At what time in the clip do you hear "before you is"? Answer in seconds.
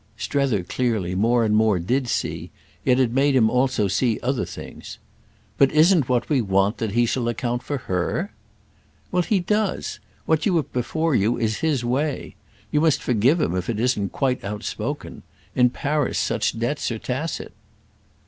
10.73-11.57